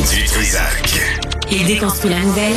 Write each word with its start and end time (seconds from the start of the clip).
Du 0.00 0.24
Trisac. 0.24 0.98
Il 1.52 1.66
déconstruit 1.66 2.10
la 2.10 2.20
nouvelle 2.20 2.56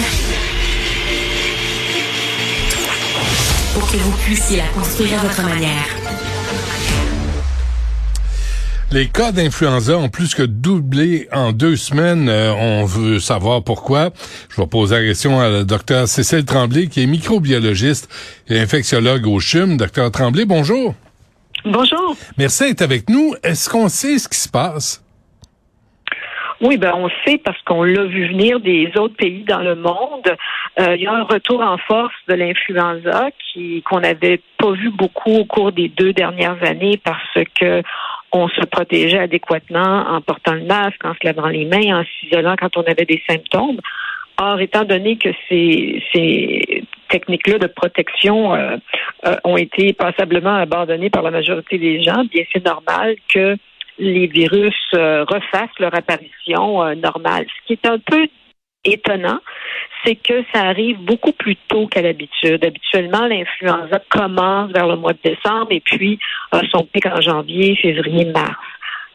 pour 3.74 3.92
que 3.92 3.98
vous 3.98 4.12
puissiez 4.24 4.58
la 4.58 4.68
construire 4.68 5.20
à 5.20 5.24
votre 5.24 5.42
manière. 5.44 5.86
Les 8.92 9.10
cas 9.10 9.34
d'influenza 9.34 9.98
ont 9.98 10.08
plus 10.08 10.36
que 10.36 10.44
doublé 10.44 11.28
en 11.34 11.52
deux 11.52 11.76
semaines. 11.76 12.30
Euh, 12.30 12.54
on 12.54 12.86
veut 12.86 13.20
savoir 13.20 13.62
pourquoi. 13.62 14.12
Je 14.50 14.62
vais 14.62 14.68
poser 14.68 14.96
la 14.96 15.02
question 15.02 15.42
à 15.42 15.50
la 15.50 15.64
docteur 15.66 16.08
Cécile 16.08 16.46
Tremblay, 16.46 16.88
qui 16.88 17.04
est 17.04 17.08
microbiologiste 17.08 18.08
et 18.48 18.58
infectiologue 18.58 19.28
au 19.28 19.42
CHUM. 19.42 19.76
Docteur 19.76 20.12
Tremblay, 20.12 20.46
bonjour. 20.46 20.96
Bonjour. 21.66 22.16
Merci 22.38 22.64
d'être 22.64 22.84
avec 22.84 23.10
nous. 23.10 23.36
Est-ce 23.44 23.70
qu'on 23.70 23.90
sait 23.90 24.18
ce 24.18 24.30
qui 24.30 24.40
se 24.40 24.48
passe? 24.48 25.03
Oui, 26.62 26.78
ben 26.78 26.94
on 26.96 27.10
sait 27.26 27.38
parce 27.38 27.62
qu'on 27.64 27.84
l'a 27.84 28.04
vu 28.04 28.28
venir 28.28 28.60
des 28.60 28.92
autres 28.98 29.16
pays 29.16 29.44
dans 29.44 29.62
le 29.62 29.76
monde. 29.76 30.36
Euh, 30.80 30.96
il 30.96 31.02
y 31.02 31.08
a 31.08 31.14
un 31.14 31.24
retour 31.24 31.62
en 31.62 31.78
force 31.78 32.14
de 32.28 32.34
l'influenza 32.36 33.30
qui 33.40 33.82
qu'on 33.84 34.00
n'avait 34.00 34.40
pas 34.58 34.72
vu 34.72 34.90
beaucoup 34.90 35.32
au 35.32 35.46
cours 35.46 35.72
des 35.72 35.90
deux 35.90 36.14
dernières 36.14 36.62
années 36.64 37.00
parce 37.04 37.46
que 37.60 37.84
on 38.32 38.48
se 38.50 38.62
protégeait 38.66 39.20
adéquatement 39.20 40.06
en 40.10 40.22
portant 40.22 40.54
le 40.54 40.64
masque, 40.64 41.06
en 41.06 41.14
se 41.14 41.20
lavant 41.24 41.48
les 41.48 41.66
mains, 41.66 42.00
en 42.00 42.04
s'isolant 42.04 42.56
quand 42.60 42.76
on 42.78 42.84
avait 42.84 43.06
des 43.06 43.22
symptômes. 43.30 43.80
Or, 44.40 44.60
étant 44.60 44.84
donné 44.84 45.18
que 45.18 45.30
ces, 45.48 46.04
ces 46.12 46.84
techniques-là 47.10 47.60
de 47.60 47.68
protection 47.68 48.56
euh, 48.56 48.78
euh, 49.28 49.36
ont 49.44 49.58
été 49.58 49.94
passablement 49.94 50.56
abandonnées 50.56 51.12
par 51.12 51.22
la 51.22 51.30
majorité 51.30 51.78
des 51.78 52.02
gens, 52.02 52.24
bien 52.26 52.44
c'est 52.52 52.66
normal 52.66 53.16
que 53.32 53.56
les 53.98 54.28
virus 54.28 54.76
euh, 54.94 55.24
refassent 55.28 55.80
leur 55.80 55.94
apparition 55.96 56.96
normale. 56.96 57.46
Ce 57.48 57.68
qui 57.68 57.74
est 57.74 57.88
un 57.88 58.00
peu 58.00 58.28
étonnant, 58.86 59.40
c'est 60.04 60.16
que 60.16 60.44
ça 60.54 60.62
arrive 60.64 60.98
beaucoup 61.00 61.32
plus 61.32 61.56
tôt 61.68 61.88
qu'à 61.88 62.02
l'habitude. 62.02 62.66
Habituellement, 62.66 63.26
l'influenza 63.28 64.02
commence 64.10 64.72
vers 64.72 64.88
le 64.88 64.98
mois 64.98 65.14
de 65.14 65.20
décembre 65.24 65.68
et 65.72 65.80
puis 65.80 66.20
son 66.72 66.84
pic 66.86 67.06
en 67.06 67.22
janvier, 67.22 67.76
février, 67.78 68.26
mars. 68.26 68.58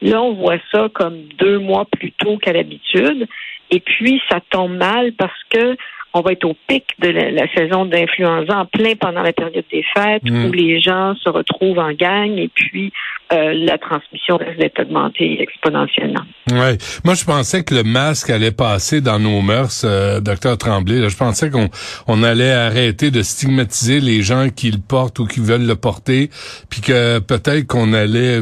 Là, 0.01 0.21
on 0.21 0.33
voit 0.33 0.57
ça 0.71 0.87
comme 0.93 1.23
deux 1.37 1.59
mois 1.59 1.85
plus 1.85 2.11
tôt 2.13 2.37
qu'à 2.37 2.53
l'habitude. 2.53 3.27
Et 3.69 3.79
puis, 3.79 4.21
ça 4.29 4.39
tombe 4.49 4.75
mal 4.77 5.11
parce 5.13 5.43
que 5.49 5.75
on 6.13 6.21
va 6.21 6.31
être 6.31 6.45
au 6.45 6.55
pic 6.67 6.85
de 6.99 7.09
la, 7.09 7.47
saison 7.53 7.85
d'influenza 7.85 8.57
en 8.57 8.65
plein 8.65 8.95
pendant 8.95 9.21
la 9.21 9.33
période 9.33 9.65
des 9.71 9.85
fêtes 9.95 10.23
mm. 10.23 10.45
où 10.45 10.51
les 10.51 10.79
gens 10.79 11.15
se 11.15 11.29
retrouvent 11.29 11.77
en 11.77 11.91
gang 11.91 12.35
et 12.37 12.47
puis 12.47 12.91
euh, 13.31 13.53
la 13.53 13.77
transmission 13.77 14.37
risque 14.37 14.57
d'être 14.57 14.81
augmentée 14.81 15.41
exponentiellement. 15.41 16.23
Ouais, 16.51 16.77
moi 17.03 17.13
je 17.13 17.25
pensais 17.25 17.63
que 17.63 17.75
le 17.75 17.83
masque 17.83 18.29
allait 18.29 18.51
passer 18.51 19.01
dans 19.01 19.19
nos 19.19 19.41
mœurs, 19.41 19.83
euh, 19.85 20.19
docteur 20.19 20.57
Tremblay. 20.57 21.07
je 21.07 21.17
pensais 21.17 21.49
qu'on 21.49 21.69
on 22.07 22.23
allait 22.23 22.51
arrêter 22.51 23.11
de 23.11 23.21
stigmatiser 23.21 23.99
les 23.99 24.21
gens 24.21 24.49
qui 24.49 24.71
le 24.71 24.79
portent 24.79 25.19
ou 25.19 25.25
qui 25.25 25.39
veulent 25.39 25.67
le 25.67 25.75
porter, 25.75 26.29
puis 26.69 26.81
que 26.81 27.19
peut-être 27.19 27.67
qu'on 27.67 27.93
allait 27.93 28.39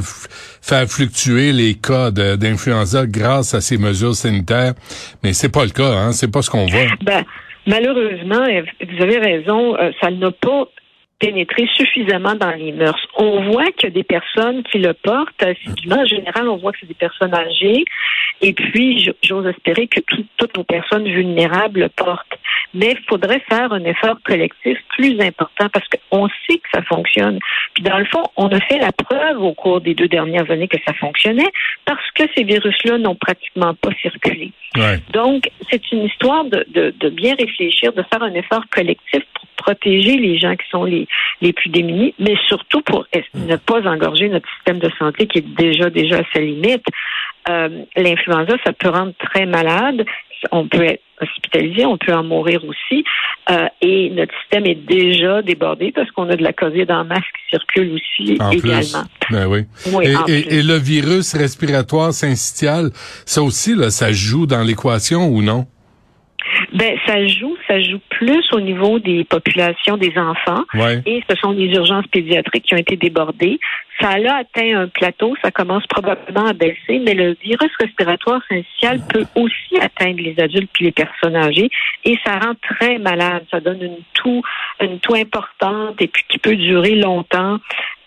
faire 0.61 0.87
fluctuer 0.87 1.51
les 1.51 1.73
cas 1.75 2.11
d'influenza 2.11 3.05
grâce 3.07 3.53
à 3.53 3.61
ces 3.61 3.77
mesures 3.77 4.15
sanitaires. 4.15 4.73
Mais 5.23 5.33
c'est 5.33 5.51
pas 5.51 5.63
le 5.63 5.71
cas, 5.71 5.91
hein. 5.91 6.11
C'est 6.11 6.31
pas 6.31 6.41
ce 6.41 6.49
qu'on 6.49 6.65
voit. 6.65 6.85
Ben, 7.03 7.23
malheureusement, 7.65 8.45
vous 8.81 9.03
avez 9.03 9.17
raison, 9.17 9.75
euh, 9.77 9.91
ça 10.01 10.11
n'a 10.11 10.31
pas 10.31 10.65
pénétrer 11.19 11.67
suffisamment 11.75 12.35
dans 12.35 12.51
les 12.51 12.71
mœurs. 12.71 12.99
On 13.15 13.51
voit 13.51 13.65
a 13.83 13.89
des 13.89 14.03
personnes 14.03 14.63
qui 14.63 14.79
le 14.79 14.93
portent 14.93 15.41
assidûment. 15.41 16.01
En 16.01 16.05
général, 16.05 16.47
on 16.47 16.57
voit 16.57 16.71
que 16.71 16.79
c'est 16.81 16.87
des 16.87 16.93
personnes 16.93 17.33
âgées. 17.33 17.85
Et 18.41 18.53
puis, 18.53 19.11
j'ose 19.23 19.47
espérer 19.47 19.87
que 19.87 19.99
toutes 20.37 20.55
nos 20.55 20.63
personnes 20.63 21.05
vulnérables 21.05 21.81
le 21.81 21.89
portent. 21.89 22.37
Mais 22.73 22.91
il 22.91 23.05
faudrait 23.07 23.41
faire 23.49 23.71
un 23.71 23.83
effort 23.83 24.17
collectif 24.23 24.77
plus 24.97 25.19
important 25.19 25.69
parce 25.69 25.85
qu'on 25.87 26.27
sait 26.27 26.57
que 26.57 26.69
ça 26.73 26.81
fonctionne. 26.83 27.39
Puis 27.73 27.83
dans 27.83 27.97
le 27.97 28.05
fond, 28.05 28.23
on 28.35 28.49
a 28.49 28.59
fait 28.61 28.77
la 28.77 28.91
preuve 28.91 29.41
au 29.41 29.53
cours 29.53 29.81
des 29.81 29.95
deux 29.95 30.07
dernières 30.07 30.49
années 30.51 30.67
que 30.67 30.77
ça 30.85 30.93
fonctionnait 30.93 31.51
parce 31.85 32.11
que 32.11 32.23
ces 32.35 32.43
virus-là 32.43 32.97
n'ont 32.97 33.15
pratiquement 33.15 33.73
pas 33.73 33.91
circulé. 34.01 34.51
Donc, 35.11 35.49
c'est 35.69 35.91
une 35.91 36.03
histoire 36.03 36.45
de, 36.45 36.65
de, 36.69 36.93
de 36.99 37.09
bien 37.09 37.35
réfléchir, 37.35 37.93
de 37.93 38.03
faire 38.03 38.21
un 38.23 38.33
effort 38.33 38.63
collectif 38.71 39.23
pour 39.33 39.47
protéger 39.65 40.17
les 40.17 40.37
gens 40.37 40.55
qui 40.55 40.67
sont 40.69 40.83
les, 40.83 41.07
les 41.41 41.53
plus 41.53 41.69
démunis, 41.69 42.13
mais 42.19 42.35
surtout 42.47 42.81
pour 42.81 43.05
ne 43.33 43.55
pas 43.55 43.81
engorger 43.87 44.29
notre 44.29 44.47
système 44.55 44.79
de 44.79 44.89
santé 44.97 45.27
qui 45.27 45.39
est 45.39 45.55
déjà 45.55 45.89
déjà 45.89 46.19
à 46.19 46.23
sa 46.33 46.39
limite. 46.39 46.85
Euh, 47.49 47.83
l'influenza, 47.95 48.55
ça 48.65 48.73
peut 48.73 48.89
rendre 48.89 49.13
très 49.19 49.45
malade. 49.45 50.05
On 50.51 50.67
peut 50.67 50.83
être 50.83 51.01
hospitalisé, 51.21 51.85
on 51.85 51.97
peut 51.97 52.13
en 52.13 52.23
mourir 52.23 52.63
aussi. 52.65 53.03
Euh, 53.49 53.67
et 53.81 54.09
notre 54.09 54.33
système 54.41 54.65
est 54.65 54.75
déjà 54.75 55.41
débordé 55.41 55.91
parce 55.93 56.09
qu'on 56.11 56.29
a 56.29 56.35
de 56.35 56.43
la 56.43 56.53
COVID 56.53 56.85
en 56.89 57.05
masse 57.05 57.19
qui 57.19 57.49
circule 57.49 57.93
aussi 57.93 58.33
également. 58.33 59.03
Ben 59.29 59.47
oui. 59.47 59.65
et, 60.27 60.57
et, 60.57 60.63
le 60.63 60.77
virus 60.77 61.33
respiratoire 61.33 62.13
syncytial, 62.13 62.89
ça 63.25 63.41
aussi, 63.41 63.75
là, 63.75 63.89
ça 63.89 64.11
joue 64.11 64.45
dans 64.45 64.63
l'équation 64.63 65.27
ou 65.27 65.41
non? 65.41 65.65
Ben, 66.73 66.97
ça 67.05 67.25
joue, 67.27 67.56
ça 67.67 67.81
joue 67.81 67.99
plus 68.09 68.43
au 68.53 68.59
niveau 68.59 68.99
des 68.99 69.23
populations 69.23 69.97
des 69.97 70.13
enfants. 70.17 70.63
Et 71.05 71.23
ce 71.29 71.35
sont 71.35 71.51
les 71.51 71.67
urgences 71.67 72.07
pédiatriques 72.07 72.65
qui 72.65 72.73
ont 72.73 72.77
été 72.77 72.95
débordées. 72.95 73.59
Ça 73.99 74.09
a 74.09 74.37
atteint 74.37 74.81
un 74.81 74.87
plateau, 74.87 75.35
ça 75.41 75.51
commence 75.51 75.85
probablement 75.87 76.45
à 76.45 76.53
baisser, 76.53 76.99
mais 77.03 77.13
le 77.13 77.35
virus 77.41 77.71
respiratoire 77.79 78.41
syncytial 78.47 79.01
peut 79.11 79.25
aussi 79.35 79.77
atteindre 79.81 80.21
les 80.21 80.35
adultes 80.39 80.69
et 80.79 80.83
les 80.85 80.91
personnes 80.91 81.35
âgées 81.35 81.69
et 82.05 82.17
ça 82.23 82.37
rend 82.39 82.53
très 82.61 82.99
malade. 82.99 83.43
Ça 83.49 83.59
donne 83.59 83.81
une 83.81 83.97
toux, 84.13 84.41
une 84.79 84.99
toux 84.99 85.15
importante 85.15 86.01
et 86.01 86.07
puis 86.07 86.23
qui 86.29 86.37
peut 86.37 86.55
durer 86.55 86.95
longtemps. 86.95 87.57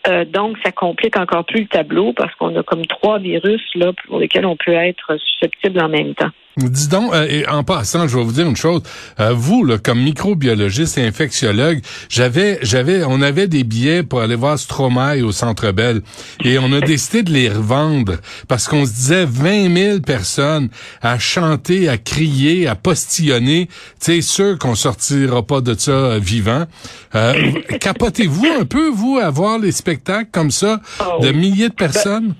Euh, 0.08 0.24
donc, 0.24 0.56
ça 0.64 0.72
complique 0.72 1.16
encore 1.16 1.44
plus 1.44 1.62
le 1.62 1.66
tableau 1.66 2.12
parce 2.12 2.34
qu'on 2.36 2.56
a 2.56 2.62
comme 2.62 2.86
trois 2.86 3.18
virus 3.18 3.62
là 3.74 3.92
pour 4.06 4.18
lesquels 4.18 4.46
on 4.46 4.56
peut 4.56 4.72
être 4.72 5.18
susceptible 5.18 5.80
en 5.80 5.88
même 5.88 6.14
temps. 6.14 6.30
Dis 6.56 6.88
donc, 6.88 7.14
euh, 7.14 7.26
et 7.28 7.46
en 7.48 7.62
passant, 7.62 8.08
je 8.08 8.18
vais 8.18 8.24
vous 8.24 8.32
dire 8.32 8.46
une 8.46 8.56
chose. 8.56 8.82
Euh, 9.20 9.32
vous, 9.32 9.64
là, 9.64 9.78
comme 9.78 10.02
microbiologiste 10.02 10.98
et 10.98 11.06
infectiologue, 11.06 11.80
j'avais, 12.08 12.58
j'avais, 12.62 13.04
on 13.04 13.22
avait 13.22 13.46
des 13.46 13.62
billets 13.62 14.02
pour 14.02 14.20
aller 14.20 14.34
voir 14.34 14.58
Stromae 14.58 15.22
au 15.22 15.30
Centre 15.30 15.70
Bell, 15.70 16.02
et 16.44 16.58
on 16.58 16.72
a 16.72 16.80
décidé 16.80 17.22
de 17.22 17.30
les 17.32 17.48
revendre 17.48 18.16
parce 18.48 18.66
qu'on 18.66 18.84
se 18.84 18.90
disait 18.90 19.24
20 19.26 19.74
000 19.74 20.00
personnes 20.00 20.70
à 21.02 21.20
chanter, 21.20 21.88
à 21.88 21.98
crier, 21.98 22.66
à 22.66 22.74
postillonner. 22.74 23.68
C'est 24.00 24.20
sûr 24.20 24.58
qu'on 24.58 24.74
sortira 24.74 25.46
pas 25.46 25.60
de 25.60 25.74
ça 25.78 25.92
euh, 25.92 26.18
vivant. 26.18 26.66
capotez-vous 27.80 28.46
un 28.60 28.64
peu, 28.64 28.88
vous, 28.88 29.18
à 29.22 29.30
voir 29.30 29.58
les 29.58 29.72
spectacles 29.72 30.30
comme 30.32 30.50
ça 30.50 30.80
de 31.20 31.28
oh. 31.28 31.32
milliers 31.32 31.68
de 31.68 31.74
personnes? 31.74 32.34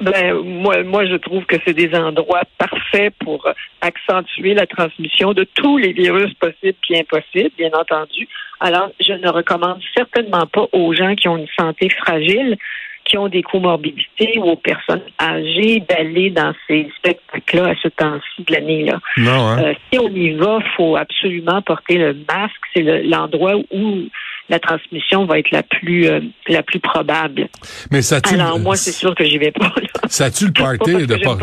Ben, 0.00 0.34
moi, 0.34 0.82
moi, 0.82 1.06
je 1.06 1.16
trouve 1.16 1.44
que 1.44 1.56
c'est 1.64 1.74
des 1.74 1.94
endroits 1.94 2.42
parfaits 2.58 3.14
pour 3.20 3.46
accentuer 3.80 4.54
la 4.54 4.66
transmission 4.66 5.32
de 5.32 5.44
tous 5.54 5.78
les 5.78 5.92
virus 5.92 6.32
possibles 6.34 6.78
et 6.88 7.00
impossibles, 7.00 7.50
bien 7.58 7.70
entendu. 7.72 8.28
Alors, 8.60 8.90
je 9.00 9.12
ne 9.12 9.28
recommande 9.28 9.80
certainement 9.96 10.46
pas 10.46 10.66
aux 10.72 10.92
gens 10.94 11.14
qui 11.14 11.28
ont 11.28 11.36
une 11.36 11.48
santé 11.58 11.88
fragile, 11.90 12.56
qui 13.04 13.18
ont 13.18 13.28
des 13.28 13.42
comorbidités 13.42 14.38
ou 14.38 14.50
aux 14.50 14.56
personnes 14.56 15.02
âgées 15.20 15.82
d'aller 15.88 16.30
dans 16.30 16.54
ces 16.68 16.90
spectacles-là 16.98 17.70
à 17.70 17.74
ce 17.82 17.88
temps-ci 17.88 18.44
de 18.44 18.52
l'année-là. 18.52 19.00
Non, 19.16 19.48
hein? 19.48 19.62
euh, 19.64 19.74
si 19.90 19.98
on 19.98 20.08
y 20.08 20.30
va, 20.30 20.60
faut 20.76 20.96
absolument 20.96 21.60
porter 21.62 21.98
le 21.98 22.14
masque. 22.28 22.54
C'est 22.74 22.82
l'endroit 23.02 23.56
où 23.72 24.04
la 24.50 24.58
transmission 24.58 25.24
va 25.24 25.38
être 25.38 25.50
la 25.52 25.62
plus 25.62 26.06
euh, 26.06 26.20
la 26.48 26.62
plus 26.62 26.80
probable. 26.80 27.48
Mais 27.90 28.02
ça 28.02 28.20
tue. 28.20 28.34
Alors 28.34 28.58
moi 28.58 28.76
c'est 28.76 28.92
sûr 28.92 29.14
que 29.14 29.24
j'y 29.24 29.38
vais 29.38 29.52
pas. 29.52 29.72
Ça 30.08 30.30
tue 30.30 30.46
le 30.46 30.52
party 30.52 31.06
de 31.06 31.16
pas. 31.16 31.38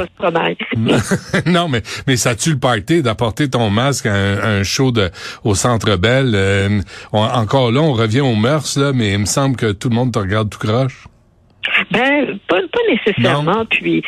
non 1.46 1.70
mais 1.70 1.82
mais 2.06 2.18
ça 2.18 2.36
tue 2.36 2.52
le 2.52 2.60
party 2.60 3.02
d'apporter 3.02 3.50
ton 3.50 3.70
masque 3.70 4.06
à 4.06 4.14
un, 4.14 4.64
show 4.64 4.92
de 4.92 5.10
au 5.46 5.56
Centre 5.56 5.96
Bell. 5.96 6.34
Euh, 6.36 6.82
encore 7.14 7.72
là 7.72 7.82
on 7.82 7.94
revient 7.94 8.22
aux 8.22 8.36
mœurs 8.36 8.78
là, 8.78 8.92
mais 8.94 9.14
il 9.14 9.20
me 9.20 9.26
semble 9.26 9.56
que 9.56 9.72
tout 9.72 9.90
le 9.90 9.96
monde 9.96 10.12
te 10.12 10.20
regarde 10.20 10.50
tout 10.50 10.60
croche. 10.60 11.08
Ben, 11.92 12.40
pas, 12.48 12.60
pas 12.62 12.80
nécessairement. 12.90 13.66
Puis, 13.66 14.04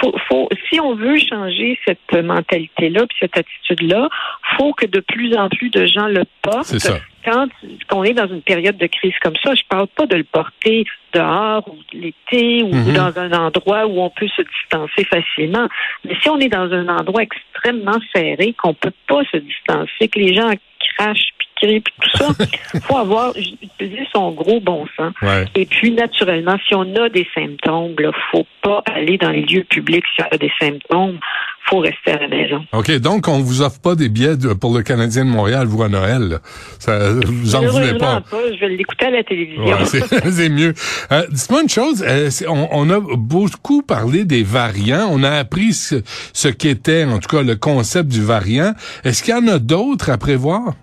faut, 0.00 0.14
faut, 0.28 0.48
si 0.68 0.80
on 0.80 0.94
veut 0.94 1.18
changer 1.18 1.78
cette 1.86 2.12
mentalité-là, 2.12 3.06
puis 3.06 3.18
cette 3.20 3.36
attitude-là, 3.36 4.08
faut 4.56 4.72
que 4.72 4.86
de 4.86 5.00
plus 5.00 5.34
en 5.36 5.48
plus 5.48 5.70
de 5.70 5.86
gens 5.86 6.06
le 6.06 6.24
portent. 6.42 6.64
C'est 6.64 6.78
ça. 6.78 6.98
Quand 7.24 7.46
on 7.92 8.02
est 8.02 8.14
dans 8.14 8.26
une 8.26 8.42
période 8.42 8.76
de 8.76 8.86
crise 8.86 9.14
comme 9.22 9.36
ça, 9.44 9.54
je 9.54 9.62
parle 9.68 9.86
pas 9.88 10.06
de 10.06 10.16
le 10.16 10.24
porter 10.24 10.84
dehors 11.12 11.62
ou 11.68 11.76
l'été 11.92 12.64
ou 12.64 12.70
mm-hmm. 12.70 12.94
dans 12.94 13.16
un 13.16 13.32
endroit 13.32 13.86
où 13.86 14.00
on 14.00 14.10
peut 14.10 14.26
se 14.28 14.42
distancer 14.42 15.04
facilement. 15.04 15.68
Mais 16.04 16.16
si 16.20 16.28
on 16.28 16.38
est 16.40 16.48
dans 16.48 16.72
un 16.72 16.88
endroit 16.88 17.22
extrêmement 17.22 18.00
serré, 18.12 18.54
qu'on 18.54 18.74
peut 18.74 18.92
pas 19.06 19.22
se 19.30 19.36
distancer, 19.36 20.08
que 20.08 20.18
les 20.18 20.34
gens 20.34 20.50
crachent 20.96 21.32
puis 21.38 21.48
tout 21.66 22.18
ça, 22.18 22.28
faut 22.82 22.96
avoir 22.96 23.32
utilisé 23.36 24.06
son 24.12 24.32
gros 24.32 24.60
bon 24.60 24.86
sens. 24.96 25.12
Et 25.54 25.66
puis, 25.66 25.92
naturellement, 25.92 26.56
si 26.66 26.74
on 26.74 26.94
a 26.96 27.08
des 27.08 27.26
symptômes, 27.34 27.94
il 27.98 28.10
faut 28.30 28.46
pas 28.62 28.82
aller 28.94 29.18
dans 29.18 29.30
les 29.30 29.42
lieux 29.42 29.64
publics 29.64 30.04
si 30.14 30.22
on 30.22 30.34
a 30.34 30.38
des 30.38 30.52
symptômes. 30.60 31.18
faut 31.64 31.78
rester 31.78 32.12
à 32.12 32.18
la 32.18 32.28
maison. 32.28 32.64
OK, 32.72 32.90
donc 32.98 33.28
on 33.28 33.38
vous 33.40 33.62
offre 33.62 33.80
pas 33.80 33.94
des 33.94 34.08
billets 34.08 34.36
pour 34.60 34.76
le 34.76 34.82
Canadien 34.82 35.24
de 35.24 35.30
Montréal, 35.30 35.66
vous, 35.66 35.82
à 35.82 35.88
Noël. 35.88 36.38
Ça, 36.78 37.12
vous 37.24 37.54
en 37.54 37.62
voulez 37.66 37.98
pas. 37.98 38.20
pas. 38.20 38.38
Je 38.52 38.60
vais 38.60 38.68
l'écouter 38.70 39.06
à 39.06 39.10
la 39.10 39.24
télévision. 39.24 39.76
c'est 39.84 40.48
mieux. 40.48 40.74
Euh, 41.12 41.22
Dites-moi 41.30 41.62
une 41.62 41.68
chose, 41.68 42.04
euh, 42.06 42.28
on, 42.48 42.68
on, 42.72 42.90
a 42.90 43.00
beaucoup 43.00 43.82
parlé 43.82 44.24
des 44.24 44.42
variants. 44.42 45.08
On 45.10 45.22
a 45.22 45.30
appris 45.30 45.72
ce, 45.72 46.02
ce 46.32 46.48
qu'était, 46.48 47.04
en 47.04 47.18
tout 47.18 47.28
cas, 47.28 47.42
le 47.42 47.56
concept 47.56 48.08
du 48.10 48.22
variant. 48.22 48.72
Est-ce 49.04 49.22
qu'il 49.22 49.34
y 49.34 49.36
en 49.36 49.46
a 49.48 49.58
d'autres 49.58 50.10
à 50.10 50.18
prévoir? 50.18 50.74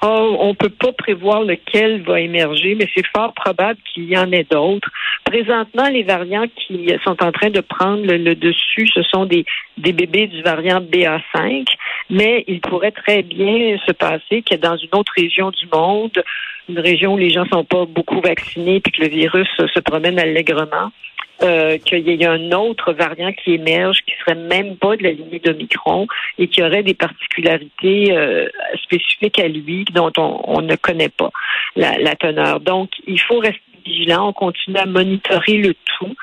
On 0.00 0.54
peut 0.54 0.70
pas 0.70 0.92
prévoir 0.92 1.42
lequel 1.42 2.02
va 2.02 2.20
émerger, 2.20 2.74
mais 2.76 2.88
c'est 2.94 3.06
fort 3.06 3.32
probable 3.34 3.78
qu'il 3.92 4.04
y 4.04 4.16
en 4.16 4.30
ait 4.32 4.46
d'autres. 4.48 4.88
Présentement, 5.24 5.88
les 5.88 6.04
variants 6.04 6.46
qui 6.54 6.90
sont 7.04 7.22
en 7.22 7.32
train 7.32 7.50
de 7.50 7.60
prendre 7.60 8.04
le, 8.06 8.34
dessus, 8.34 8.86
ce 8.94 9.02
sont 9.02 9.26
des, 9.26 9.44
des 9.76 9.92
bébés 9.92 10.28
du 10.28 10.42
variant 10.42 10.80
BA5, 10.80 11.66
mais 12.10 12.44
il 12.46 12.60
pourrait 12.60 12.92
très 12.92 13.22
bien 13.22 13.76
se 13.86 13.92
passer 13.92 14.42
que 14.42 14.54
dans 14.54 14.76
une 14.76 14.90
autre 14.92 15.12
région 15.16 15.50
du 15.50 15.66
monde, 15.72 16.22
une 16.68 16.78
région 16.78 17.14
où 17.14 17.18
les 17.18 17.30
gens 17.30 17.46
sont 17.52 17.64
pas 17.64 17.84
beaucoup 17.86 18.20
vaccinés, 18.20 18.80
puis 18.80 18.92
que 18.92 19.02
le 19.02 19.08
virus 19.08 19.48
se 19.56 19.80
promène 19.80 20.18
allègrement, 20.18 20.92
euh, 21.40 21.78
qu'il 21.78 22.00
y 22.00 22.20
ait 22.20 22.26
un 22.26 22.50
autre 22.50 22.92
variant 22.92 23.32
qui 23.32 23.52
émerge 23.52 23.98
qui 24.00 24.12
serait 24.18 24.34
même 24.34 24.76
pas 24.76 24.96
de 24.96 25.04
la 25.04 25.12
lignée 25.12 25.38
d'Omicron 25.38 26.08
et 26.36 26.48
qui 26.48 26.64
aurait 26.64 26.82
des 26.82 26.94
particularités 26.94 28.10
euh, 28.10 28.48
spécifiques 28.82 29.38
à 29.38 29.46
lui 29.46 29.84
dont 29.94 30.10
on, 30.16 30.60
ne 30.62 30.74
connaît 30.74 31.10
pas 31.10 31.30
la, 31.76 31.96
la, 31.98 32.16
teneur. 32.16 32.58
Donc, 32.58 32.90
il 33.06 33.20
faut 33.20 33.38
rester 33.38 33.60
vigilant. 33.86 34.30
On 34.30 34.32
continue 34.32 34.78
à 34.78 34.86
monitorer 34.86 35.58
le 35.58 35.74
tout, 35.74 36.16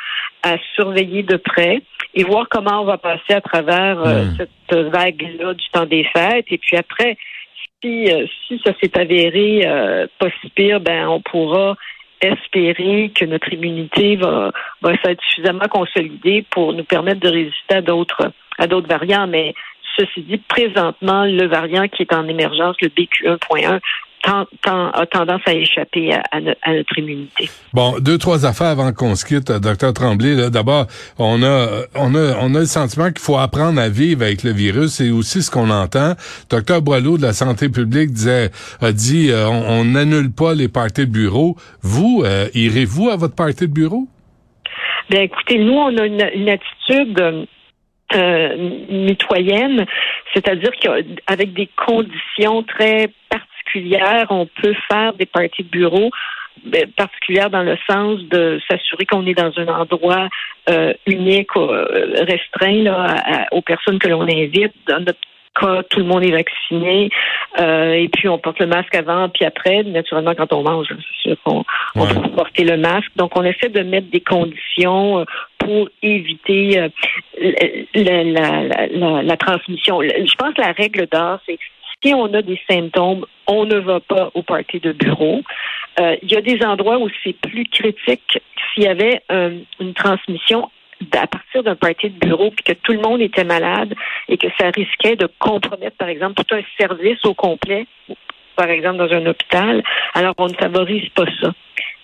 à 0.43 0.57
surveiller 0.75 1.23
de 1.23 1.37
près 1.37 1.81
et 2.13 2.23
voir 2.25 2.47
comment 2.49 2.81
on 2.81 2.85
va 2.85 2.97
passer 2.97 3.33
à 3.33 3.39
travers 3.41 4.05
euh, 4.05 4.25
hmm. 4.25 4.37
cette 4.37 4.77
vague-là 4.91 5.53
du 5.53 5.65
temps 5.71 5.85
des 5.85 6.03
fêtes. 6.13 6.47
Et 6.49 6.57
puis 6.57 6.75
après, 6.75 7.15
si, 7.81 8.09
si 8.49 8.59
ça 8.65 8.73
s'est 8.81 8.99
avéré 8.99 9.61
pas 10.19 10.27
si 10.41 10.49
pire, 10.49 10.81
ben 10.81 11.07
on 11.07 11.21
pourra 11.21 11.77
espérer 12.21 13.11
que 13.13 13.25
notre 13.25 13.51
immunité 13.53 14.15
va, 14.15 14.51
va 14.81 14.93
être 14.93 15.23
suffisamment 15.29 15.67
consolidée 15.69 16.45
pour 16.49 16.73
nous 16.73 16.83
permettre 16.83 17.19
de 17.19 17.29
résister 17.29 17.75
à 17.75 17.81
d'autres 17.81 18.31
à 18.57 18.67
d'autres 18.67 18.87
variants. 18.87 19.27
Mais 19.27 19.53
ceci 19.97 20.21
dit, 20.21 20.37
présentement, 20.37 21.25
le 21.25 21.47
variant 21.47 21.87
qui 21.87 22.03
est 22.03 22.13
en 22.13 22.27
émergence, 22.27 22.75
le 22.81 22.89
BQ1.1, 22.89 23.79
a 24.25 25.05
tendance 25.11 25.41
à 25.45 25.53
échapper 25.53 26.13
à, 26.13 26.39
notre 26.71 26.97
immunité. 26.97 27.49
Bon, 27.73 27.95
deux 27.99 28.17
trois 28.17 28.45
affaires 28.45 28.67
avant 28.67 28.91
qu'on 28.91 29.15
se 29.15 29.25
quitte, 29.25 29.51
docteur 29.51 29.93
Tremblay. 29.93 30.49
D'abord, 30.49 30.87
on 31.17 31.43
a 31.43 31.83
on 31.95 32.15
a 32.15 32.37
on 32.41 32.55
a 32.55 32.59
le 32.59 32.65
sentiment 32.65 33.07
qu'il 33.07 33.19
faut 33.19 33.37
apprendre 33.37 33.79
à 33.79 33.89
vivre 33.89 34.23
avec 34.23 34.43
le 34.43 34.51
virus. 34.51 34.93
C'est 34.93 35.09
aussi 35.09 35.41
ce 35.41 35.51
qu'on 35.51 35.69
entend. 35.69 36.13
Docteur 36.49 36.81
Boileau 36.81 37.17
de 37.17 37.23
la 37.23 37.33
santé 37.33 37.69
publique 37.69 38.11
disait 38.11 38.51
a 38.81 38.91
dit 38.91 39.29
euh, 39.29 39.47
on 39.47 39.85
n'annule 39.85 40.31
pas 40.31 40.53
les 40.53 40.67
parties 40.67 41.05
de 41.05 41.11
bureau. 41.11 41.55
Vous 41.81 42.23
euh, 42.25 42.47
irez-vous 42.53 43.09
à 43.09 43.15
votre 43.15 43.35
partie 43.35 43.67
de 43.67 43.73
bureau? 43.73 44.07
Bien, 45.09 45.21
écoutez, 45.21 45.59
nous 45.59 45.73
on 45.73 45.95
a 45.97 46.05
une, 46.05 46.49
attitude 46.49 47.47
euh, 48.13 48.71
mitoyenne, 48.89 49.85
c'est-à-dire 50.33 50.71
qu'avec 50.81 51.53
des 51.53 51.69
conditions 51.85 52.63
très 52.63 53.09
particulières 53.29 53.44
on 54.29 54.47
peut 54.61 54.75
faire 54.89 55.13
des 55.13 55.25
parties 55.25 55.63
de 55.63 55.69
bureau 55.69 56.11
ben, 56.63 56.87
particulières 56.95 57.49
dans 57.49 57.63
le 57.63 57.77
sens 57.89 58.21
de 58.23 58.59
s'assurer 58.69 59.05
qu'on 59.05 59.25
est 59.27 59.33
dans 59.33 59.51
un 59.57 59.67
endroit 59.67 60.29
euh, 60.69 60.93
unique, 61.05 61.55
euh, 61.57 61.85
restreint 62.27 62.83
là, 62.83 63.47
aux 63.51 63.61
personnes 63.61 63.99
que 63.99 64.07
l'on 64.07 64.23
invite. 64.23 64.73
Dans 64.87 64.99
notre 64.99 65.19
cas, 65.59 65.83
tout 65.83 65.99
le 65.99 66.05
monde 66.05 66.23
est 66.23 66.31
vacciné. 66.31 67.09
Euh, 67.59 67.93
et 67.93 68.07
puis, 68.09 68.27
on 68.27 68.39
porte 68.39 68.59
le 68.59 68.67
masque 68.67 68.95
avant, 68.95 69.29
puis 69.29 69.45
après. 69.45 69.83
Naturellement, 69.83 70.33
quand 70.35 70.51
on 70.53 70.63
mange, 70.63 70.87
c'est 70.89 71.29
sûr 71.29 71.37
qu'on 71.43 71.63
peut 71.93 72.29
porter 72.35 72.63
le 72.63 72.77
masque. 72.77 73.11
Donc, 73.15 73.37
on 73.37 73.43
essaie 73.43 73.69
de 73.69 73.81
mettre 73.81 74.09
des 74.09 74.21
conditions 74.21 75.25
pour 75.59 75.89
éviter 76.01 76.89
la, 77.93 78.23
la, 78.23 79.23
la, 79.23 79.37
transmission. 79.37 80.01
Je 80.01 80.35
pense 80.35 80.53
que 80.53 80.61
la 80.61 80.71
règle 80.71 81.07
d'or, 81.11 81.39
c'est 81.45 81.59
si 82.05 82.13
on 82.13 82.31
a 82.33 82.41
des 82.41 82.59
symptômes, 82.69 83.25
on 83.47 83.65
ne 83.65 83.79
va 83.79 83.99
pas 83.99 84.29
au 84.33 84.43
party 84.43 84.79
de 84.79 84.91
bureau. 84.91 85.41
Euh, 85.99 86.15
il 86.21 86.31
y 86.31 86.35
a 86.35 86.41
des 86.41 86.63
endroits 86.63 86.99
où 86.99 87.09
c'est 87.23 87.33
plus 87.33 87.65
critique 87.65 88.39
s'il 88.73 88.83
y 88.83 88.87
avait 88.87 89.21
euh, 89.31 89.59
une 89.79 89.93
transmission 89.93 90.69
à 91.11 91.27
partir 91.27 91.63
d'un 91.63 91.75
party 91.75 92.09
de 92.09 92.19
bureau, 92.19 92.51
puis 92.51 92.63
que 92.63 92.73
tout 92.73 92.93
le 92.93 92.99
monde 92.99 93.21
était 93.21 93.43
malade 93.43 93.93
et 94.29 94.37
que 94.37 94.47
ça 94.57 94.69
risquait 94.69 95.15
de 95.15 95.27
compromettre, 95.39 95.97
par 95.97 96.07
exemple, 96.07 96.41
tout 96.41 96.55
un 96.55 96.61
service 96.79 97.23
au 97.25 97.33
complet, 97.33 97.85
par 98.55 98.69
exemple 98.69 98.97
dans 98.97 99.11
un 99.11 99.25
hôpital. 99.25 99.83
Alors, 100.13 100.35
on 100.37 100.47
ne 100.47 100.53
favorise 100.53 101.09
pas 101.09 101.25
ça 101.41 101.51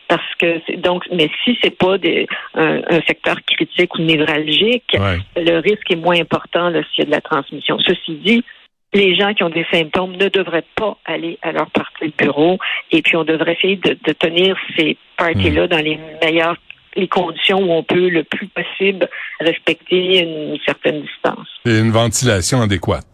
parce 0.08 0.36
que 0.40 0.76
donc 0.76 1.06
mais 1.10 1.30
si 1.42 1.58
c'est 1.64 1.78
pas 1.78 1.98
des, 1.98 2.28
un, 2.54 2.82
secteur 3.08 3.38
critique 3.46 3.96
ou 3.96 4.02
névralgique, 4.02 4.94
le 5.38 5.60
risque 5.60 5.90
est 5.90 5.96
moins 5.96 6.20
important 6.20 6.70
s'il 6.70 7.00
y 7.00 7.02
a 7.04 7.06
de 7.06 7.12
la 7.12 7.22
transmission. 7.22 7.80
Ceci 7.80 8.16
dit, 8.16 8.44
les 8.94 9.16
gens 9.16 9.34
qui 9.34 9.44
ont 9.44 9.50
des 9.50 9.66
symptômes 9.72 10.14
ne 10.18 10.28
devraient 10.28 10.66
pas 10.76 10.98
aller 11.06 11.38
à 11.42 11.52
leur 11.52 11.70
partie 11.72 12.08
de 12.08 12.14
bureau 12.18 12.58
et 12.92 13.02
puis 13.02 13.16
on 13.16 13.24
devrait 13.24 13.54
essayer 13.54 13.78
de, 13.78 14.14
tenir 14.14 14.58
ces 14.78 14.98
parties-là 15.18 15.66
hmm. 15.66 15.70
dans 15.70 15.84
les 15.84 16.00
meilleures 16.22 16.58
les 16.96 17.08
conditions 17.08 17.60
où 17.60 17.72
on 17.72 17.84
peut 17.84 18.10
le 18.10 18.24
plus 18.24 18.48
possible 18.48 19.08
respecter 19.40 20.20
une 20.20 20.58
certaine 20.66 21.02
distance. 21.02 21.48
Et 21.66 21.80
une 21.80 21.92
ventilation 21.92 22.62
adéquate. 22.62 23.11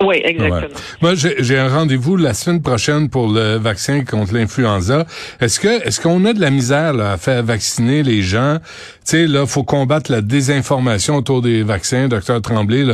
Oui, 0.00 0.20
exactement. 0.24 0.78
Moi, 1.00 1.14
j'ai 1.14 1.58
un 1.58 1.68
rendez-vous 1.68 2.16
la 2.16 2.34
semaine 2.34 2.62
prochaine 2.62 3.08
pour 3.08 3.28
le 3.28 3.56
vaccin 3.56 4.04
contre 4.04 4.34
l'influenza. 4.34 5.06
Est-ce 5.40 5.58
que 5.58 5.86
est-ce 5.86 6.00
qu'on 6.00 6.24
a 6.26 6.32
de 6.32 6.40
la 6.40 6.50
misère 6.50 6.92
là, 6.92 7.12
à 7.12 7.16
faire 7.16 7.42
vacciner 7.42 8.02
les 8.02 8.22
gens? 8.22 8.58
Tu 8.60 8.66
sais, 9.04 9.26
là, 9.26 9.46
faut 9.46 9.64
combattre 9.64 10.12
la 10.12 10.20
désinformation 10.20 11.16
autour 11.16 11.40
des 11.40 11.62
vaccins, 11.62 12.08
docteur 12.08 12.42
Tremblay. 12.42 12.84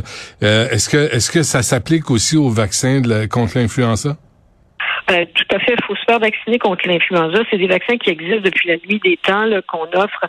Euh, 0.43 0.69
est-ce 0.71 0.89
que 0.89 1.13
est-ce 1.13 1.31
que 1.31 1.43
ça 1.43 1.63
s'applique 1.63 2.11
aussi 2.11 2.37
aux 2.37 2.51
vaccins 2.51 3.01
de 3.01 3.27
contre 3.27 3.59
l'influenza? 3.59 4.17
Euh, 5.11 5.25
tout 5.35 5.57
à 5.57 5.59
fait. 5.59 5.75
Il 5.77 5.85
faut 5.85 5.97
se 5.97 6.05
faire 6.07 6.21
vacciner 6.21 6.59
contre 6.59 6.87
l'influenza. 6.87 7.41
C'est 7.51 7.59
des 7.59 7.67
vaccins 7.67 7.97
qui 7.97 8.11
existent 8.11 8.43
depuis 8.43 8.69
la 8.69 8.77
nuit 8.77 9.01
des 9.03 9.17
temps, 9.17 9.45
qu'on 9.69 9.89
offre 9.99 10.21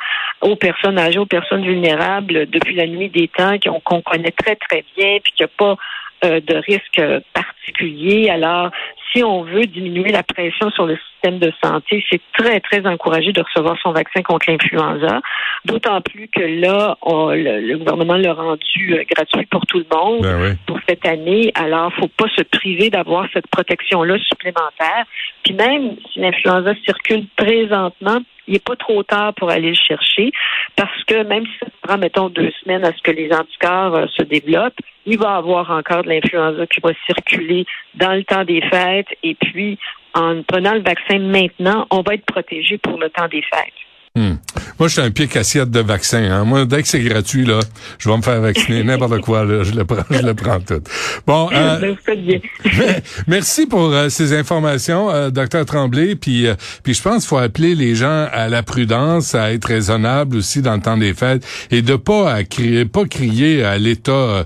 aux 0.41 0.55
personnes 0.55 0.97
âgées, 0.97 1.19
aux 1.19 1.27
personnes 1.27 1.63
vulnérables 1.63 2.47
depuis 2.49 2.75
la 2.75 2.87
nuit 2.87 3.09
des 3.09 3.27
temps, 3.27 3.55
qu'on 3.59 4.01
connaît 4.01 4.31
très, 4.31 4.55
très 4.55 4.83
bien, 4.97 5.19
puis 5.23 5.33
qu'il 5.35 5.45
n'y 5.45 5.51
a 5.51 5.55
pas 5.57 5.77
euh, 6.23 6.39
de 6.39 6.55
risque 6.55 7.01
particulier. 7.33 8.29
Alors, 8.29 8.71
si 9.11 9.23
on 9.23 9.43
veut 9.43 9.65
diminuer 9.65 10.11
la 10.11 10.23
pression 10.23 10.71
sur 10.71 10.85
le 10.85 10.97
système 10.97 11.39
de 11.39 11.51
santé, 11.63 12.03
c'est 12.09 12.21
très, 12.37 12.59
très 12.59 12.85
encouragé 12.85 13.31
de 13.31 13.41
recevoir 13.41 13.77
son 13.81 13.91
vaccin 13.91 14.21
contre 14.21 14.49
l'influenza. 14.49 15.21
D'autant 15.65 16.01
plus 16.01 16.27
que 16.27 16.41
là, 16.41 16.97
le, 17.05 17.77
gouvernement 17.77 18.15
l'a 18.15 18.33
rendu 18.33 18.93
euh, 18.93 19.03
gratuit 19.09 19.45
pour 19.47 19.65
tout 19.65 19.79
le 19.79 19.85
monde 19.95 20.21
ben 20.21 20.57
pour 20.65 20.79
cette 20.87 21.05
année. 21.05 21.51
Alors, 21.55 21.93
faut 21.93 22.07
pas 22.07 22.27
se 22.35 22.43
priver 22.43 22.89
d'avoir 22.89 23.27
cette 23.33 23.47
protection-là 23.47 24.17
supplémentaire. 24.19 25.05
Puis 25.43 25.53
même 25.53 25.95
si 26.11 26.19
l'influenza 26.19 26.73
circule 26.85 27.25
présentement, 27.35 28.19
il 28.47 28.53
n'est 28.53 28.59
pas 28.59 28.75
trop 28.75 29.03
tard 29.03 29.33
pour 29.35 29.49
aller 29.49 29.69
le 29.69 29.75
chercher 29.75 30.31
parce 30.75 31.03
que 31.05 31.23
même 31.23 31.45
si 31.45 31.59
ça 31.59 31.67
prend, 31.81 31.97
mettons, 31.97 32.29
deux 32.29 32.51
semaines 32.63 32.83
à 32.83 32.91
ce 32.91 33.01
que 33.01 33.11
les 33.11 33.31
anticorps 33.31 33.95
euh, 33.95 34.05
se 34.17 34.23
développent, 34.23 34.79
il 35.05 35.17
va 35.17 35.35
y 35.35 35.37
avoir 35.37 35.69
encore 35.71 36.03
de 36.03 36.09
l'influenza 36.09 36.65
qui 36.67 36.79
va 36.81 36.91
circuler 37.05 37.65
dans 37.95 38.13
le 38.13 38.23
temps 38.23 38.43
des 38.43 38.61
fêtes 38.61 39.07
et 39.23 39.35
puis 39.35 39.77
en 40.13 40.43
prenant 40.43 40.73
le 40.73 40.81
vaccin 40.81 41.19
maintenant, 41.19 41.87
on 41.89 42.01
va 42.01 42.13
être 42.15 42.25
protégé 42.25 42.77
pour 42.77 42.99
le 42.99 43.09
temps 43.09 43.27
des 43.27 43.41
fêtes. 43.41 43.73
Hmm. 44.15 44.35
Moi, 44.77 44.89
je 44.89 44.93
suis 44.93 45.01
un 45.01 45.09
pied 45.09 45.27
cassiette 45.27 45.71
de 45.71 45.79
vaccin. 45.79 46.23
Hein. 46.31 46.43
Moi, 46.43 46.65
dès 46.65 46.83
que 46.83 46.87
c'est 46.87 47.01
gratuit, 47.01 47.45
là, 47.45 47.61
je 47.97 48.07
vais 48.07 48.15
me 48.15 48.21
faire 48.21 48.39
vacciner 48.41 48.83
n'importe 48.83 49.21
quoi. 49.21 49.43
Là, 49.43 49.63
je 49.63 49.71
le 49.73 49.85
prends, 49.85 50.03
je 50.07 50.21
le 50.21 50.35
prends 50.35 50.59
tout. 50.59 50.83
Bon, 51.25 51.49
euh, 51.51 51.95
ben, 52.07 52.51
merci 53.27 53.65
pour 53.65 53.91
euh, 53.91 54.09
ces 54.09 54.37
informations, 54.37 55.09
euh, 55.09 55.31
docteur 55.31 55.65
Tremblay. 55.65 56.15
Puis, 56.15 56.45
euh, 56.45 56.53
puis 56.83 56.93
je 56.93 57.01
pense 57.01 57.23
qu'il 57.23 57.29
faut 57.29 57.39
appeler 57.39 57.73
les 57.73 57.95
gens 57.95 58.27
à 58.31 58.49
la 58.49 58.61
prudence, 58.61 59.33
à 59.33 59.51
être 59.51 59.65
raisonnable 59.65 60.37
aussi 60.37 60.61
dans 60.61 60.75
le 60.75 60.81
temps 60.81 60.97
des 60.97 61.15
fêtes 61.15 61.43
et 61.71 61.81
de 61.81 61.95
pas 61.95 62.31
à 62.31 62.43
crier, 62.43 62.85
pas 62.85 63.05
crier 63.05 63.63
à 63.63 63.79
l'État 63.79 64.45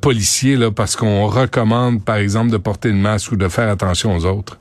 policier 0.00 0.54
là, 0.54 0.70
parce 0.70 0.94
qu'on 0.94 1.26
recommande, 1.26 2.04
par 2.04 2.16
exemple, 2.16 2.52
de 2.52 2.58
porter 2.58 2.90
une 2.90 3.00
masque 3.00 3.32
ou 3.32 3.36
de 3.36 3.48
faire 3.48 3.68
attention 3.68 4.14
aux 4.14 4.24
autres. 4.24 4.58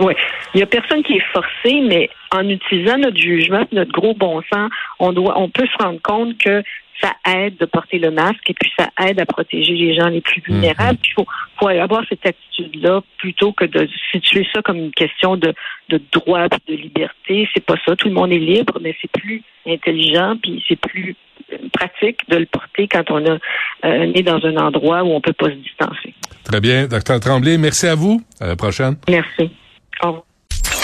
Oui. 0.00 0.14
Il 0.54 0.60
y 0.60 0.62
a 0.62 0.66
personne 0.66 1.02
qui 1.02 1.14
est 1.14 1.32
forcé, 1.32 1.80
mais 1.86 2.08
en 2.30 2.48
utilisant 2.48 2.98
notre 2.98 3.16
jugement, 3.16 3.64
notre 3.72 3.92
gros 3.92 4.14
bon 4.14 4.42
sens, 4.52 4.70
on 4.98 5.12
doit, 5.12 5.38
on 5.38 5.48
peut 5.48 5.66
se 5.66 5.82
rendre 5.82 6.00
compte 6.02 6.38
que 6.38 6.62
ça 7.00 7.12
aide 7.32 7.56
de 7.58 7.64
porter 7.64 7.98
le 7.98 8.10
masque 8.10 8.50
et 8.50 8.54
puis 8.54 8.70
ça 8.76 8.88
aide 9.06 9.20
à 9.20 9.26
protéger 9.26 9.72
les 9.72 9.94
gens 9.94 10.08
les 10.08 10.20
plus 10.20 10.42
vulnérables. 10.44 10.98
Il 11.04 11.12
faut, 11.12 11.26
faut 11.60 11.68
avoir 11.68 12.02
cette 12.08 12.26
attitude-là 12.26 13.02
plutôt 13.18 13.52
que 13.52 13.64
de 13.64 13.88
situer 14.10 14.46
ça 14.52 14.62
comme 14.62 14.78
une 14.78 14.90
question 14.90 15.36
de, 15.36 15.54
de 15.90 16.00
droit 16.12 16.48
de 16.48 16.74
liberté. 16.74 17.48
C'est 17.54 17.64
pas 17.64 17.76
ça. 17.86 17.94
Tout 17.94 18.08
le 18.08 18.14
monde 18.14 18.32
est 18.32 18.38
libre, 18.38 18.78
mais 18.80 18.96
c'est 19.00 19.10
plus 19.12 19.42
intelligent 19.66 20.36
puis 20.42 20.64
c'est 20.68 20.76
plus 20.76 21.14
pratique 21.72 22.28
de 22.28 22.36
le 22.36 22.46
porter 22.46 22.88
quand 22.88 23.10
on 23.10 23.24
a, 23.26 23.38
euh, 23.84 24.12
est 24.14 24.22
dans 24.22 24.44
un 24.44 24.56
endroit 24.56 25.02
où 25.02 25.12
on 25.12 25.20
peut 25.20 25.32
pas 25.32 25.46
se 25.46 25.54
distancer. 25.54 26.14
Très 26.44 26.60
bien. 26.60 26.86
Docteur 26.86 27.20
Tremblay, 27.20 27.58
merci 27.58 27.86
à 27.86 27.94
vous. 27.94 28.20
À 28.40 28.46
la 28.46 28.56
prochaine. 28.56 28.96
Merci. 29.08 29.50
Au 30.02 30.08
revoir. 30.08 30.27